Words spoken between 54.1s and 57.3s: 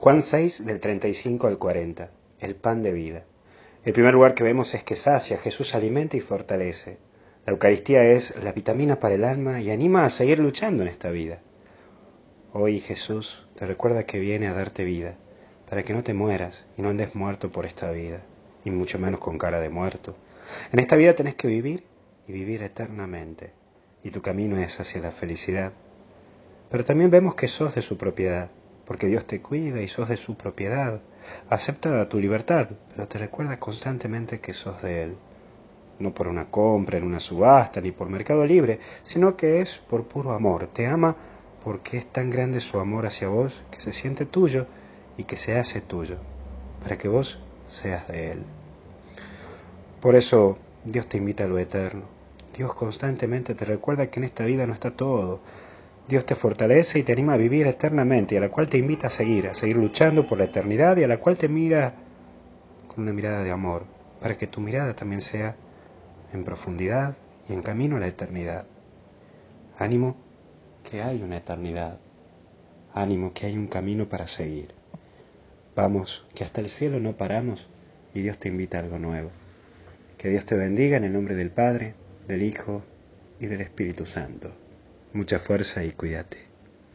en esta vida no está todo. Dios te fortalece y te